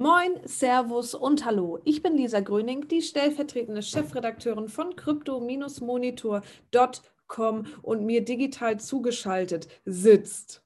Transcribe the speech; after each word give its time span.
Moin, 0.00 0.38
Servus 0.44 1.12
und 1.12 1.44
Hallo. 1.44 1.80
Ich 1.82 2.04
bin 2.04 2.16
Lisa 2.16 2.38
Gröning, 2.38 2.86
die 2.86 3.02
stellvertretende 3.02 3.82
Chefredakteurin 3.82 4.68
von 4.68 4.94
crypto-monitor.com 4.94 7.66
und 7.82 8.06
mir 8.06 8.24
digital 8.24 8.78
zugeschaltet 8.78 9.66
sitzt. 9.84 10.62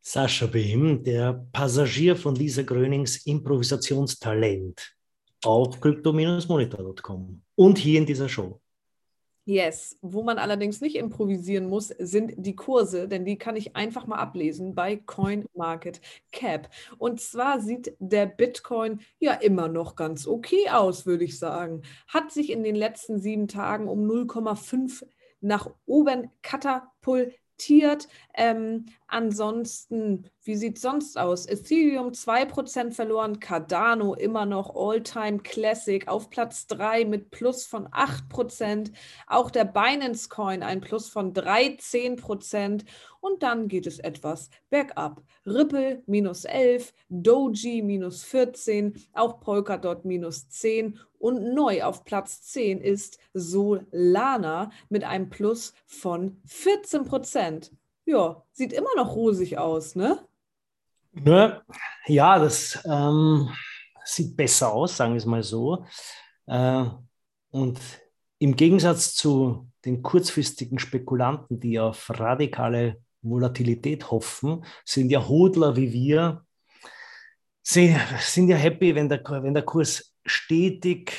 Sascha 0.00 0.46
Behm, 0.46 1.04
der 1.04 1.46
Passagier 1.52 2.16
von 2.16 2.34
Lisa 2.34 2.62
Grönings 2.62 3.26
Improvisationstalent 3.26 4.96
auf 5.44 5.78
crypto-monitor.com 5.78 7.42
und 7.56 7.76
hier 7.76 7.98
in 7.98 8.06
dieser 8.06 8.30
Show. 8.30 8.62
Yes, 9.50 9.98
wo 10.00 10.22
man 10.22 10.38
allerdings 10.38 10.80
nicht 10.80 10.94
improvisieren 10.94 11.68
muss, 11.68 11.88
sind 11.88 12.34
die 12.36 12.54
Kurse, 12.54 13.08
denn 13.08 13.24
die 13.24 13.36
kann 13.36 13.56
ich 13.56 13.74
einfach 13.74 14.06
mal 14.06 14.18
ablesen 14.18 14.76
bei 14.76 14.94
CoinMarketCap. 14.94 16.70
Und 16.98 17.20
zwar 17.20 17.60
sieht 17.60 17.96
der 17.98 18.26
Bitcoin 18.26 19.00
ja 19.18 19.32
immer 19.32 19.66
noch 19.66 19.96
ganz 19.96 20.28
okay 20.28 20.70
aus, 20.70 21.04
würde 21.04 21.24
ich 21.24 21.36
sagen. 21.36 21.82
Hat 22.06 22.30
sich 22.30 22.50
in 22.50 22.62
den 22.62 22.76
letzten 22.76 23.18
sieben 23.18 23.48
Tagen 23.48 23.88
um 23.88 24.08
0,5 24.08 25.04
nach 25.40 25.68
oben 25.84 26.30
katapultiert. 26.42 28.06
Ähm, 28.34 28.86
ansonsten, 29.08 30.30
wie 30.50 30.56
sieht 30.56 30.78
es 30.78 30.82
sonst 30.82 31.16
aus? 31.16 31.46
Ethereum 31.46 32.08
2% 32.08 32.90
verloren, 32.90 33.38
Cardano 33.38 34.14
immer 34.14 34.46
noch 34.46 34.74
All-Time 34.74 35.38
Classic 35.38 36.08
auf 36.08 36.28
Platz 36.28 36.66
3 36.66 37.04
mit 37.04 37.30
Plus 37.30 37.66
von 37.66 37.86
8%. 37.86 38.90
Auch 39.28 39.52
der 39.52 39.64
Binance 39.64 40.28
Coin 40.28 40.64
ein 40.64 40.80
Plus 40.80 41.08
von 41.08 41.32
13% 41.32 42.84
und 43.20 43.44
dann 43.44 43.68
geht 43.68 43.86
es 43.86 44.00
etwas 44.00 44.50
bergab. 44.70 45.22
Ripple 45.46 46.02
minus 46.06 46.44
11, 46.44 46.92
Doji 47.08 47.82
minus 47.82 48.24
14, 48.24 49.00
auch 49.12 49.38
Polkadot 49.38 50.04
minus 50.04 50.48
10 50.48 50.98
und 51.20 51.54
neu 51.54 51.84
auf 51.84 52.04
Platz 52.04 52.42
10 52.42 52.80
ist 52.80 53.20
Solana 53.34 54.72
mit 54.88 55.04
einem 55.04 55.30
Plus 55.30 55.74
von 55.86 56.40
14 56.44 57.04
Prozent. 57.04 57.70
Ja, 58.04 58.42
sieht 58.50 58.72
immer 58.72 58.96
noch 58.96 59.14
rosig 59.14 59.58
aus, 59.58 59.94
ne? 59.94 60.26
Ne 61.12 61.62
ja, 62.06 62.38
das 62.38 62.78
ähm, 62.84 63.48
sieht 64.04 64.36
besser 64.36 64.72
aus, 64.72 64.96
sagen 64.96 65.12
wir 65.12 65.18
es 65.18 65.26
mal 65.26 65.42
so. 65.42 65.84
Äh, 66.46 66.84
und 67.50 67.80
im 68.38 68.56
Gegensatz 68.56 69.14
zu 69.14 69.70
den 69.84 70.02
kurzfristigen 70.02 70.78
Spekulanten, 70.78 71.60
die 71.60 71.78
auf 71.78 72.10
radikale 72.10 73.02
Volatilität 73.22 74.10
hoffen, 74.10 74.64
sind 74.84 75.10
ja 75.10 75.28
Hodler 75.28 75.76
wie 75.76 75.92
wir, 75.92 76.44
sie 77.62 77.96
sind 78.20 78.48
ja 78.48 78.56
happy, 78.56 78.94
wenn 78.94 79.08
der, 79.08 79.22
wenn 79.24 79.54
der 79.54 79.64
Kurs 79.64 80.14
stetig 80.24 81.12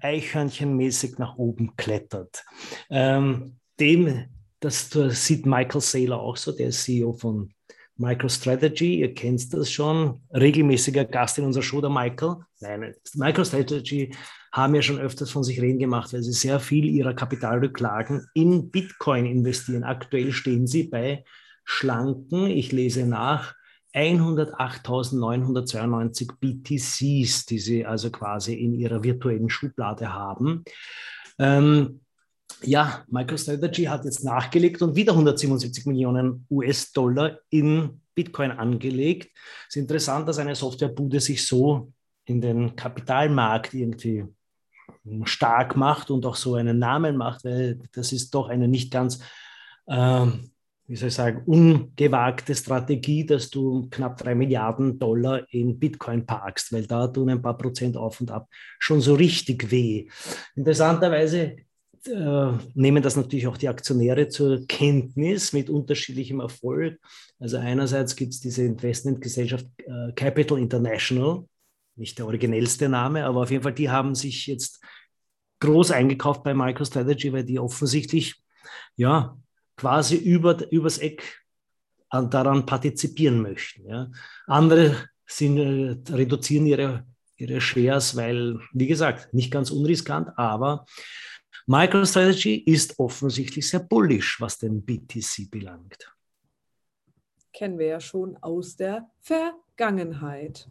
eichhörnchenmäßig 0.00 1.18
nach 1.18 1.36
oben 1.36 1.74
klettert. 1.76 2.44
Ähm, 2.90 3.58
dem, 3.80 4.26
das, 4.60 4.90
das 4.90 5.24
sieht 5.26 5.46
Michael 5.46 5.80
Saylor 5.80 6.20
auch 6.20 6.36
so, 6.36 6.52
der 6.52 6.70
CEO 6.70 7.12
von 7.12 7.52
MicroStrategy, 7.98 9.00
ihr 9.00 9.14
kennt 9.14 9.52
das 9.52 9.70
schon, 9.70 10.20
regelmäßiger 10.32 11.04
Gast 11.04 11.38
in 11.38 11.44
unserer 11.44 11.62
Show, 11.62 11.80
der 11.80 11.90
Michael. 11.90 12.36
Nein, 12.60 12.94
MicroStrategy 13.14 14.14
haben 14.52 14.74
ja 14.74 14.82
schon 14.82 14.98
öfters 14.98 15.30
von 15.30 15.44
sich 15.44 15.60
reden 15.60 15.78
gemacht, 15.78 16.12
weil 16.12 16.22
sie 16.22 16.32
sehr 16.32 16.60
viel 16.60 16.86
ihrer 16.86 17.14
Kapitalrücklagen 17.14 18.26
in 18.34 18.70
Bitcoin 18.70 19.26
investieren. 19.26 19.84
Aktuell 19.84 20.32
stehen 20.32 20.66
sie 20.66 20.84
bei 20.84 21.24
schlanken, 21.64 22.46
ich 22.46 22.72
lese 22.72 23.04
nach, 23.04 23.54
108.992 23.94 26.30
BTCs, 26.40 27.46
die 27.46 27.58
sie 27.58 27.84
also 27.84 28.10
quasi 28.10 28.54
in 28.54 28.72
ihrer 28.74 29.02
virtuellen 29.02 29.50
Schublade 29.50 30.12
haben. 30.12 30.62
Ähm, 31.38 32.00
ja, 32.62 33.04
MicroStrategy 33.08 33.84
hat 33.84 34.04
jetzt 34.04 34.24
nachgelegt 34.24 34.82
und 34.82 34.96
wieder 34.96 35.12
177 35.12 35.86
Millionen 35.86 36.46
US-Dollar 36.50 37.38
in 37.50 38.00
Bitcoin 38.14 38.50
angelegt. 38.50 39.30
Es 39.68 39.76
ist 39.76 39.82
interessant, 39.82 40.28
dass 40.28 40.38
eine 40.38 40.54
Softwarebude 40.54 41.20
sich 41.20 41.46
so 41.46 41.92
in 42.24 42.40
den 42.40 42.74
Kapitalmarkt 42.74 43.74
irgendwie 43.74 44.24
stark 45.24 45.76
macht 45.76 46.10
und 46.10 46.26
auch 46.26 46.36
so 46.36 46.54
einen 46.54 46.78
Namen 46.78 47.16
macht, 47.16 47.44
weil 47.44 47.78
das 47.92 48.12
ist 48.12 48.34
doch 48.34 48.48
eine 48.48 48.68
nicht 48.68 48.90
ganz 48.90 49.20
ähm, 49.88 50.50
wie 50.88 50.96
soll 50.96 51.08
ich 51.08 51.14
sagen, 51.14 51.42
ungewagte 51.44 52.54
Strategie, 52.54 53.26
dass 53.26 53.50
du 53.50 53.88
knapp 53.90 54.16
drei 54.16 54.34
Milliarden 54.34 54.98
Dollar 54.98 55.42
in 55.52 55.78
Bitcoin 55.78 56.24
parkst, 56.24 56.72
weil 56.72 56.86
da 56.86 57.06
tun 57.08 57.28
ein 57.28 57.42
paar 57.42 57.58
Prozent 57.58 57.96
auf 57.96 58.20
und 58.22 58.30
ab 58.30 58.48
schon 58.78 59.02
so 59.02 59.14
richtig 59.14 59.70
weh. 59.70 60.08
Interessanterweise 60.56 61.56
äh, 62.06 62.52
nehmen 62.74 63.02
das 63.02 63.16
natürlich 63.16 63.46
auch 63.46 63.56
die 63.56 63.68
Aktionäre 63.68 64.28
zur 64.28 64.66
Kenntnis 64.66 65.52
mit 65.52 65.70
unterschiedlichem 65.70 66.40
Erfolg. 66.40 67.00
Also 67.38 67.56
einerseits 67.56 68.14
gibt 68.14 68.34
es 68.34 68.40
diese 68.40 68.62
Investmentgesellschaft 68.62 69.66
äh, 69.78 70.12
Capital 70.14 70.58
International, 70.58 71.44
nicht 71.96 72.18
der 72.18 72.26
originellste 72.26 72.88
Name, 72.88 73.24
aber 73.24 73.42
auf 73.42 73.50
jeden 73.50 73.62
Fall, 73.62 73.74
die 73.74 73.90
haben 73.90 74.14
sich 74.14 74.46
jetzt 74.46 74.80
groß 75.60 75.90
eingekauft 75.90 76.44
bei 76.44 76.54
MicroStrategy, 76.54 77.32
weil 77.32 77.44
die 77.44 77.58
offensichtlich 77.58 78.36
ja, 78.96 79.36
quasi 79.76 80.16
über, 80.16 80.70
übers 80.70 80.98
Eck 80.98 81.42
daran 82.10 82.64
partizipieren 82.64 83.42
möchten. 83.42 83.88
Ja. 83.88 84.10
Andere 84.46 84.96
sind, 85.26 85.58
äh, 85.58 86.12
reduzieren 86.12 86.66
ihre, 86.66 87.06
ihre 87.36 87.60
Shares, 87.60 88.16
weil, 88.16 88.60
wie 88.72 88.86
gesagt, 88.86 89.32
nicht 89.34 89.50
ganz 89.50 89.70
unriskant, 89.70 90.30
aber 90.36 90.86
MicroStrategy 91.66 92.56
ist 92.56 92.98
offensichtlich 92.98 93.68
sehr 93.68 93.80
bullish, 93.80 94.40
was 94.40 94.58
den 94.58 94.84
BTC 94.84 95.50
belangt. 95.50 96.14
Kennen 97.52 97.78
wir 97.78 97.86
ja 97.86 98.00
schon 98.00 98.36
aus 98.38 98.76
der 98.76 99.10
Vergangenheit. 99.20 100.70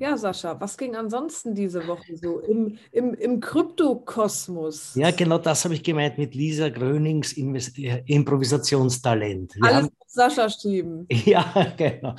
Ja, 0.00 0.16
Sascha, 0.16 0.60
was 0.60 0.76
ging 0.76 0.94
ansonsten 0.96 1.54
diese 1.54 1.86
Woche 1.86 2.16
so 2.16 2.40
im, 2.40 2.78
im, 2.92 3.14
im 3.14 3.40
Kryptokosmos? 3.40 4.94
Ja, 4.94 5.10
genau 5.10 5.38
das 5.38 5.64
habe 5.64 5.74
ich 5.74 5.82
gemeint 5.82 6.18
mit 6.18 6.34
Lisa 6.34 6.68
Grönings 6.68 7.32
Invest 7.32 7.78
äh, 7.78 8.02
Improvisationstalent. 8.06 9.54
Wir 9.56 9.64
Alles 9.64 9.84
haben, 9.84 9.96
Sascha 10.06 10.48
schieben. 10.48 11.06
Ja, 11.24 11.72
genau. 11.76 12.14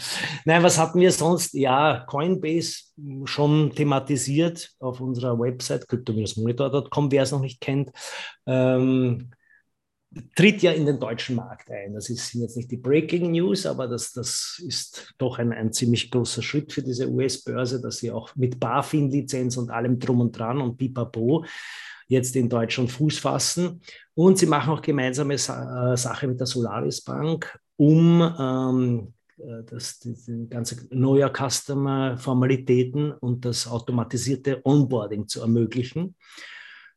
Nein, 0.46 0.64
was 0.64 0.78
hatten 0.78 1.00
wir 1.00 1.12
sonst? 1.12 1.54
Ja, 1.54 2.06
Coinbase 2.08 2.84
schon 3.26 3.72
thematisiert 3.76 4.72
auf 4.80 5.00
unserer 5.02 5.40
Website 5.40 5.88
crypto-monitor.com, 5.88 7.12
wer 7.12 7.24
es 7.24 7.32
noch 7.32 7.42
nicht 7.42 7.62
kennt. 7.62 7.92
Ähm, 8.46 9.32
tritt 10.36 10.62
ja 10.64 10.72
in 10.72 10.86
den 10.86 11.00
deutschen 11.00 11.36
Markt 11.36 11.70
ein. 11.70 11.94
Das 11.94 12.10
ist 12.10 12.34
jetzt 12.34 12.58
nicht 12.58 12.72
die 12.72 12.78
Breaking 12.78 13.32
News, 13.32 13.66
aber 13.66 13.88
das, 13.88 14.12
das 14.12 14.62
ist 14.66 15.14
doch 15.18 15.38
ein, 15.38 15.54
ein 15.54 15.72
ziemlich 15.72 16.10
großer 16.10 16.42
Schritt 16.42 16.74
für 16.74 16.82
diese 16.82 17.10
US-Börse, 17.10 17.80
dass 17.80 17.98
sie 17.98 18.12
auch 18.12 18.36
mit 18.36 18.60
BaFin-Lizenz 18.60 19.58
und 19.58 19.70
allem 19.70 20.00
drum 20.00 20.22
und 20.22 20.32
dran 20.32 20.62
und 20.62 20.78
pipapo 20.78 21.46
jetzt 22.08 22.36
in 22.36 22.50
Deutschland 22.50 22.92
Fuß 22.92 23.20
fassen. 23.20 23.82
Und 24.16 24.40
sie 24.40 24.48
machen 24.48 24.74
auch 24.74 24.82
gemeinsame 24.82 25.38
Sa 25.38 25.94
äh, 25.94 25.98
Sache 25.98 26.28
mit 26.28 26.40
der 26.40 26.48
Solaris 26.48 27.02
Bank, 27.02 27.58
um 27.78 28.22
ähm, 28.40 29.14
äh, 29.38 29.64
das, 29.70 30.00
die, 30.00 30.16
ganze 30.50 30.88
neue 30.90 31.32
Customer-Formalitäten 31.32 33.12
und 33.12 33.46
das 33.46 33.68
automatisierte 33.68 34.66
Onboarding 34.66 35.28
zu 35.28 35.42
ermöglichen. 35.42 36.16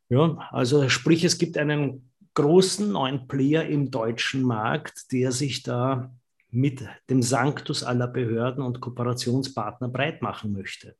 Ja, 0.09 0.39
also 0.51 0.89
sprich, 0.89 1.25
es 1.25 1.37
gibt 1.39 1.59
einen 1.59 2.12
großen 2.35 2.91
neuen 2.91 3.27
Player 3.29 3.67
im 3.67 3.91
deutschen 3.91 4.43
Markt, 4.43 5.13
der 5.13 5.33
sich 5.33 5.63
da 5.63 6.15
mit 6.51 6.87
dem 7.09 7.23
Sanctus 7.23 7.83
aller 7.83 8.09
Behörden 8.09 8.63
und 8.63 8.81
Kooperationspartner 8.81 9.89
breit 9.89 10.23
machen 10.23 10.53
möchte. 10.53 10.97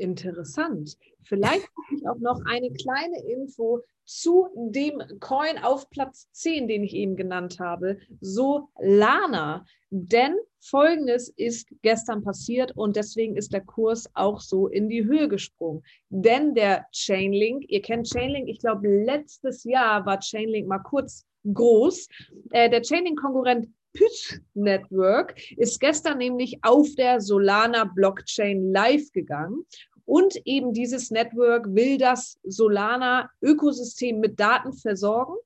Interessant. 0.00 0.96
Vielleicht 1.24 1.64
habe 1.64 1.94
ich 1.94 2.08
auch 2.08 2.18
noch 2.18 2.40
eine 2.46 2.70
kleine 2.72 3.22
Info 3.24 3.82
zu 4.06 4.48
dem 4.56 5.02
Coin 5.20 5.58
auf 5.62 5.88
Platz 5.90 6.28
10, 6.32 6.66
den 6.68 6.82
ich 6.82 6.94
eben 6.94 7.16
genannt 7.16 7.60
habe, 7.60 7.98
Solana. 8.20 9.66
Denn 9.90 10.34
folgendes 10.58 11.28
ist 11.28 11.68
gestern 11.82 12.24
passiert 12.24 12.76
und 12.76 12.96
deswegen 12.96 13.36
ist 13.36 13.52
der 13.52 13.60
Kurs 13.60 14.08
auch 14.14 14.40
so 14.40 14.68
in 14.68 14.88
die 14.88 15.04
Höhe 15.04 15.28
gesprungen. 15.28 15.82
Denn 16.08 16.54
der 16.54 16.86
Chainlink, 16.92 17.66
ihr 17.68 17.82
kennt 17.82 18.08
Chainlink, 18.08 18.48
ich 18.48 18.60
glaube, 18.60 18.88
letztes 18.88 19.64
Jahr 19.64 20.06
war 20.06 20.18
Chainlink 20.18 20.66
mal 20.66 20.78
kurz 20.78 21.26
groß. 21.44 22.08
Äh, 22.50 22.70
der 22.70 22.82
Chainlink-Konkurrent 22.82 23.68
Pyth 23.92 24.40
Network 24.54 25.34
ist 25.56 25.80
gestern 25.80 26.18
nämlich 26.18 26.58
auf 26.62 26.88
der 26.96 27.20
Solana 27.20 27.84
Blockchain 27.84 28.72
live 28.72 29.10
gegangen 29.12 29.64
und 30.10 30.44
eben 30.44 30.72
dieses 30.72 31.12
Network 31.12 31.72
will 31.72 31.96
das 31.96 32.36
Solana-Ökosystem 32.42 34.18
mit 34.18 34.40
Daten 34.40 34.72
versorgen. 34.72 35.36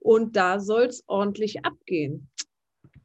Und 0.00 0.34
da 0.34 0.58
soll 0.58 0.86
es 0.86 1.04
ordentlich 1.06 1.64
abgehen. 1.64 2.28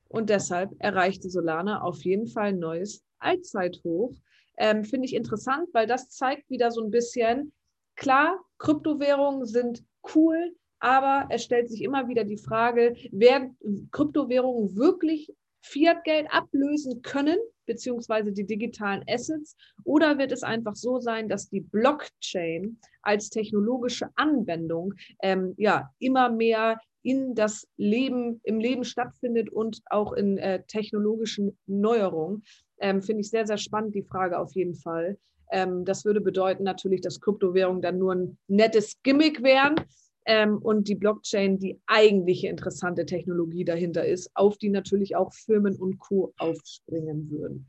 Und 0.08 0.32
deshalb 0.32 0.72
erreichte 0.80 1.30
Solana 1.30 1.84
auf 1.84 2.04
jeden 2.04 2.26
Fall 2.26 2.48
ein 2.48 2.58
neues 2.58 3.04
Allzeithoch. 3.20 4.16
Ähm, 4.58 4.84
Finde 4.84 5.06
ich 5.06 5.14
interessant, 5.14 5.70
weil 5.74 5.86
das 5.86 6.10
zeigt 6.10 6.50
wieder 6.50 6.72
so 6.72 6.82
ein 6.82 6.90
bisschen, 6.90 7.54
klar, 7.96 8.40
Kryptowährungen 8.58 9.46
sind 9.46 9.84
cool, 10.16 10.56
aber 10.80 11.28
es 11.30 11.44
stellt 11.44 11.70
sich 11.70 11.84
immer 11.84 12.08
wieder 12.08 12.24
die 12.24 12.40
Frage, 12.40 12.96
werden 13.12 13.56
Kryptowährungen 13.92 14.76
wirklich 14.76 15.36
Fiat-Geld 15.62 16.28
ablösen 16.32 17.02
können, 17.02 17.38
beziehungsweise 17.66 18.32
die 18.32 18.46
digitalen 18.46 19.04
Assets, 19.08 19.56
oder 19.84 20.18
wird 20.18 20.32
es 20.32 20.44
einfach 20.44 20.76
so 20.76 21.00
sein, 21.00 21.30
dass 21.30 21.50
die 21.50 21.62
Blockchain 21.62 22.80
als 23.02 23.30
technologische 23.30 24.10
Anwendung 24.16 24.94
ähm, 25.22 25.54
ja 25.58 25.90
immer 26.00 26.30
mehr 26.30 26.80
in 27.02 27.34
das 27.34 27.68
Leben, 27.78 28.42
im 28.44 28.60
Leben 28.60 28.84
stattfindet 28.84 29.50
und 29.50 29.82
auch 29.86 30.14
in 30.14 30.38
äh, 30.38 30.64
technologischen 30.68 31.58
Neuerungen. 31.66 32.44
Ähm, 32.80 33.02
Finde 33.02 33.22
ich 33.22 33.30
sehr, 33.30 33.48
sehr 33.48 33.58
spannend, 33.58 33.96
die 33.96 34.04
Frage 34.04 34.38
auf 34.38 34.54
jeden 34.54 34.76
Fall. 34.76 35.18
Ähm, 35.52 35.86
das 35.86 36.06
würde 36.06 36.22
bedeuten 36.22 36.64
natürlich, 36.64 37.02
dass 37.02 37.22
Kryptowährungen 37.22 37.82
dann 37.82 37.98
nur 37.98 38.14
ein 38.16 38.38
nettes 38.48 39.02
Gimmick 39.02 39.42
wären 39.42 39.76
ähm, 40.26 40.58
und 40.58 40.88
die 40.88 40.96
Blockchain 40.96 41.60
die 41.60 41.80
eigentliche 41.88 42.48
interessante 42.48 43.06
Technologie 43.06 43.66
dahinter 43.66 44.06
ist, 44.06 44.30
auf 44.34 44.58
die 44.58 44.70
natürlich 44.70 45.16
auch 45.16 45.34
Firmen 45.34 45.76
und 45.76 46.00
Co. 46.00 46.34
aufspringen 46.38 47.30
würden. 47.32 47.68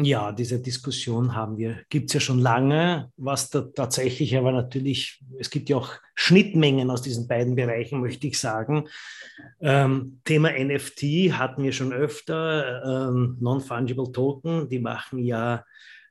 Ja, 0.00 0.30
diese 0.30 0.60
Diskussion 0.60 1.34
haben 1.34 1.58
wir, 1.58 1.80
gibt 1.88 2.10
es 2.10 2.14
ja 2.14 2.20
schon 2.20 2.38
lange, 2.38 3.10
was 3.16 3.50
da 3.50 3.62
tatsächlich 3.62 4.36
aber 4.36 4.52
natürlich, 4.52 5.24
es 5.40 5.50
gibt 5.50 5.68
ja 5.68 5.76
auch 5.76 5.90
Schnittmengen 6.14 6.88
aus 6.90 7.02
diesen 7.02 7.26
beiden 7.26 7.56
Bereichen, 7.56 8.00
möchte 8.00 8.28
ich 8.28 8.38
sagen. 8.38 8.86
Ähm, 9.60 10.20
Thema 10.24 10.50
NFT 10.52 11.32
hatten 11.32 11.64
wir 11.64 11.72
schon 11.72 11.92
öfter, 11.92 13.08
ähm, 13.08 13.38
Non-Fungible 13.40 14.12
Token, 14.12 14.68
die 14.68 14.78
machen 14.78 15.18
ja, 15.18 15.64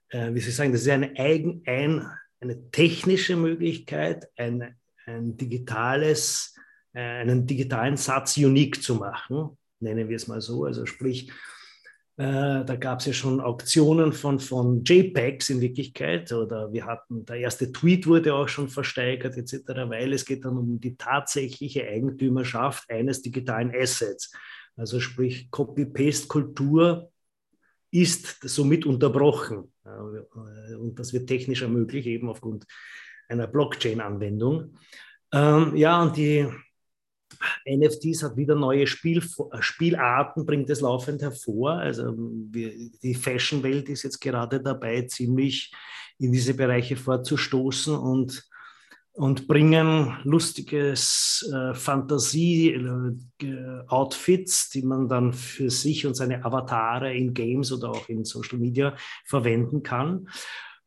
äh, 0.09 0.33
wie 0.33 0.39
ich 0.39 0.53
sagen, 0.53 0.73
das 0.73 0.81
ist 0.81 0.89
eine, 0.89 1.17
eigen, 1.17 1.61
ein, 1.65 2.05
eine 2.41 2.69
technische 2.71 3.37
Möglichkeit, 3.37 4.27
ein, 4.35 4.75
ein 5.07 5.37
digitales, 5.37 6.55
äh, 6.93 6.99
einen 6.99 7.47
digitalen 7.47 7.97
Satz 7.97 8.37
unique 8.37 8.81
zu 8.81 8.95
machen, 8.95 9.57
nennen 9.79 10.09
wir 10.09 10.15
es 10.15 10.27
mal 10.27 10.41
so, 10.41 10.65
also 10.65 10.85
sprich, 10.85 11.31
äh, 12.17 12.65
da 12.65 12.75
gab 12.75 12.99
es 12.99 13.05
ja 13.05 13.13
schon 13.13 13.39
Auktionen 13.39 14.11
von, 14.11 14.39
von 14.39 14.83
JPEGs 14.83 15.51
in 15.51 15.61
Wirklichkeit 15.61 16.31
oder 16.31 16.73
wir 16.73 16.85
hatten, 16.85 17.25
der 17.25 17.37
erste 17.37 17.71
Tweet 17.71 18.07
wurde 18.07 18.33
auch 18.33 18.47
schon 18.47 18.69
versteigert 18.69 19.37
etc., 19.37 19.67
weil 19.87 20.13
es 20.13 20.25
geht 20.25 20.43
dann 20.43 20.57
um 20.57 20.79
die 20.79 20.97
tatsächliche 20.97 21.87
Eigentümerschaft 21.87 22.89
eines 22.89 23.21
digitalen 23.21 23.71
Assets. 23.73 24.31
Also 24.75 24.99
sprich 24.99 25.51
Copy-Paste-Kultur 25.51 27.11
ist 27.91 28.39
somit 28.41 28.85
unterbrochen 28.85 29.71
und 29.83 30.99
das 30.99 31.13
wird 31.13 31.27
technisch 31.27 31.61
ermöglicht 31.61 32.07
eben 32.07 32.29
aufgrund 32.29 32.65
einer 33.27 33.47
Blockchain-Anwendung. 33.47 34.75
Ähm, 35.33 35.75
ja, 35.75 36.01
und 36.01 36.17
die 36.17 36.47
NFTs 37.67 38.23
hat 38.23 38.37
wieder 38.37 38.55
neue 38.55 38.87
Spiel, 38.87 39.21
Spielarten, 39.59 40.45
bringt 40.45 40.69
es 40.69 40.79
laufend 40.81 41.21
hervor. 41.21 41.73
Also 41.73 42.13
wir, 42.17 42.71
die 43.03 43.15
Fashion-Welt 43.15 43.89
ist 43.89 44.03
jetzt 44.03 44.19
gerade 44.19 44.61
dabei, 44.61 45.01
ziemlich 45.03 45.73
in 46.19 46.31
diese 46.31 46.53
Bereiche 46.53 46.95
vorzustoßen 46.95 47.93
und, 47.95 48.47
und 49.11 49.47
bringen 49.47 50.17
lustiges 50.23 51.47
äh, 51.53 51.73
Fantasie-Outfits, 51.75 54.69
die 54.69 54.81
man 54.81 55.07
dann 55.07 55.33
für 55.33 55.69
sich 55.69 56.07
und 56.07 56.15
seine 56.15 56.43
Avatare 56.43 57.15
in 57.15 57.33
Games 57.33 57.71
oder 57.71 57.91
auch 57.91 58.09
in 58.09 58.25
Social 58.25 58.57
Media 58.57 58.95
verwenden 59.25 59.83
kann. 59.83 60.27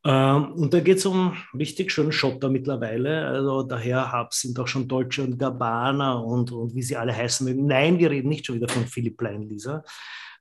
Ähm, 0.05 0.53
und 0.55 0.73
da 0.73 0.81
geht 0.81 0.99
es 0.99 1.07
um 1.07 1.37
richtig 1.55 1.93
schönen 1.93 2.13
Schotter 2.13 2.49
mittlerweile. 2.49 3.27
Also 3.27 3.63
daher 3.63 4.29
sind 4.31 4.59
auch 4.59 4.67
schon 4.67 4.89
Deutsche 4.89 5.23
und 5.23 5.39
Gabbana 5.39 6.15
und, 6.15 6.53
und 6.53 6.75
wie 6.75 6.83
sie 6.83 6.97
alle 6.97 7.15
heißen 7.15 7.47
mögen. 7.47 7.67
Nein, 7.67 7.99
wir 7.99 8.11
reden 8.11 8.29
nicht 8.29 8.47
schon 8.47 8.57
wieder 8.57 8.69
von 8.69 8.87
Philipp 8.87 9.19
Plein, 9.19 9.43
Lisa. 9.43 9.85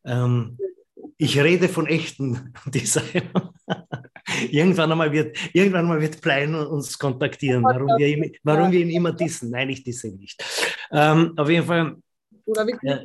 Ähm, 0.06 0.58
ich 1.18 1.38
rede 1.38 1.68
von 1.68 1.88
echten 1.88 2.54
Designern. 2.66 3.50
irgendwann 4.52 4.92
einmal 4.92 5.12
wird, 5.12 5.38
irgendwann 5.54 5.82
einmal 5.82 6.02
wird 6.02 6.22
Plein 6.22 6.56
uns 6.56 6.98
kontaktieren, 6.98 7.64
warum 7.64 7.90
wir, 7.98 8.08
ihn, 8.08 8.32
warum 8.44 8.72
wir 8.72 8.80
ihn 8.80 8.90
immer 8.90 9.12
dissen. 9.12 9.50
Nein, 9.52 9.70
ich 9.70 9.84
disse 9.84 10.08
ihn 10.08 10.18
nicht. 10.18 10.44
Ähm, 10.92 11.34
auf 11.36 11.50
jeden 11.50 11.66
Fall. 11.66 11.98
Äh, 12.84 13.00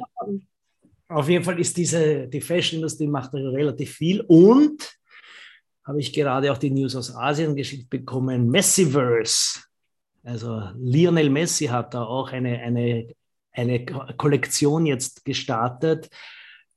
auf 1.09 1.29
jeden 1.29 1.45
Fall 1.45 1.61
ist 1.61 1.77
diese, 1.77 2.29
die 2.29 2.41
Fashion-Industrie 2.41 3.07
macht 3.07 3.35
relativ 3.35 3.93
viel 3.95 4.23
und 4.23 4.97
habe 5.85 6.01
ich 6.01 6.13
gerade 6.13 6.51
auch 6.51 6.59
die 6.59 6.71
News 6.71 6.97
aus 6.97 7.15
Asien 7.15 7.55
geschickt 7.55 7.91
bekommen. 7.91 8.51
Messiverse. 8.51 9.61
Also 10.23 10.71
Lionel 10.77 11.29
Messi 11.29 11.67
hat 11.67 11.93
da 11.93 12.05
auch 12.05 12.33
eine, 12.33 12.59
eine, 12.61 13.15
eine 13.53 13.85
Kollektion 13.85 14.87
jetzt 14.87 15.25
gestartet, 15.25 16.09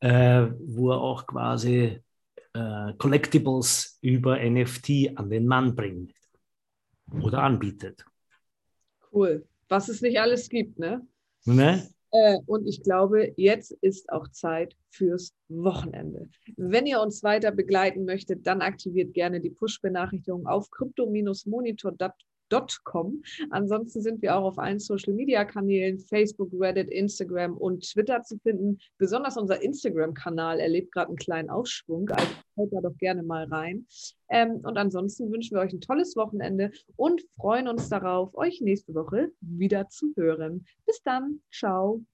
äh, 0.02 0.48
wo 0.60 0.92
er 0.92 1.00
auch 1.00 1.26
quasi 1.26 2.02
äh, 2.54 2.94
Collectibles 2.98 3.98
über 4.02 4.38
NFT 4.38 5.16
an 5.16 5.30
den 5.30 5.48
Mann 5.48 5.76
bringt 5.76 6.14
oder 7.22 7.44
anbietet. 7.44 8.04
Cool. 9.14 9.48
Was 9.70 9.90
es 9.90 10.02
nicht 10.02 10.20
alles 10.20 10.50
gibt, 10.50 10.80
ne? 10.80 11.06
Ne? 11.46 11.88
Äh, 12.18 12.40
und 12.46 12.68
ich 12.68 12.82
glaube, 12.82 13.34
jetzt 13.38 13.72
ist 13.82 14.10
auch 14.10 14.28
Zeit 14.30 14.76
fürs 14.90 15.34
Wochenende. 15.50 16.30
Wenn 16.56 16.86
ihr 16.86 17.02
uns 17.02 17.24
weiter 17.24 17.52
begleiten 17.52 18.06
möchtet, 18.06 18.48
dann 18.48 18.62
aktiviert 18.62 19.14
gerne 19.14 19.40
die 19.40 19.52
Push-Benachrichtigung 19.52 20.48
auf 20.48 20.70
crypto-monitor.com 20.72 22.12
Com. 22.84 23.22
Ansonsten 23.50 24.02
sind 24.02 24.22
wir 24.22 24.36
auch 24.36 24.44
auf 24.44 24.58
allen 24.58 24.80
Social 24.80 25.14
Media 25.14 25.46
Kanälen, 25.46 26.00
Facebook, 26.00 26.50
Reddit, 26.54 26.90
Instagram 26.90 27.58
und 27.58 27.90
Twitter 27.92 28.22
zu 28.24 28.38
finden. 28.40 28.78
Besonders 28.98 29.38
unser 29.38 29.62
Instagram-Kanal 29.62 30.60
erlebt 30.60 30.92
gerade 30.92 31.10
einen 31.10 31.18
kleinen 31.18 31.50
Aufschwung. 31.50 32.10
Also 32.10 32.28
schaut 32.56 32.74
da 32.74 32.82
doch 32.82 32.98
gerne 32.98 33.24
mal 33.24 33.46
rein. 33.46 33.86
Ähm, 34.30 34.62
und 34.64 34.78
ansonsten 34.78 35.32
wünschen 35.32 35.56
wir 35.56 35.62
euch 35.62 35.74
ein 35.74 35.82
tolles 35.82 36.16
Wochenende 36.16 36.72
und 36.96 37.22
freuen 37.36 37.68
uns 37.68 37.90
darauf, 37.90 38.36
euch 38.36 38.62
nächste 38.62 38.94
Woche 38.94 39.32
wieder 39.42 39.90
zu 39.90 40.14
hören. 40.16 40.66
Bis 40.86 41.02
dann. 41.04 41.42
Ciao. 41.52 42.08